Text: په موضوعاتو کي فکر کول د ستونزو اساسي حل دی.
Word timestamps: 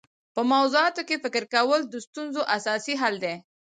په 0.35 0.41
موضوعاتو 0.51 1.01
کي 1.07 1.15
فکر 1.23 1.43
کول 1.53 1.79
د 1.87 1.95
ستونزو 2.07 2.41
اساسي 2.57 2.93
حل 3.01 3.15
دی. 3.23 3.35